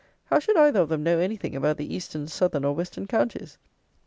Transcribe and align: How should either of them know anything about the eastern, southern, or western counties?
How 0.31 0.39
should 0.39 0.57
either 0.57 0.79
of 0.81 0.89
them 0.89 1.03
know 1.03 1.19
anything 1.19 1.55
about 1.55 1.77
the 1.77 1.93
eastern, 1.95 2.25
southern, 2.27 2.65
or 2.65 2.73
western 2.73 3.05
counties? 3.05 3.59